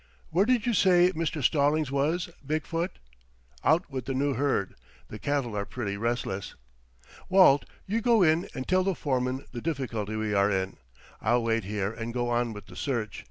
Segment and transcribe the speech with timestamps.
[0.31, 1.43] Where did you say Mr.
[1.43, 2.97] Stallings was, Big foot?"
[3.63, 4.73] "Out with the new herd.
[5.09, 6.55] The cattle are pretty restless."
[7.29, 10.77] "Walt, you go in and tell the foreman the difficulty we are in.
[11.21, 13.19] I'll wait here and go on with the search.